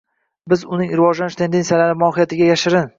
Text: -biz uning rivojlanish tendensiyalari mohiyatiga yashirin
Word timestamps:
-biz 0.53 0.63
uning 0.77 0.95
rivojlanish 0.95 1.39
tendensiyalari 1.45 2.01
mohiyatiga 2.05 2.53
yashirin 2.55 2.87